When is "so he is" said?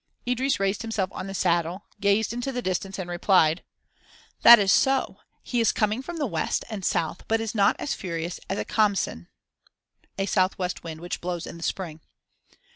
4.71-5.71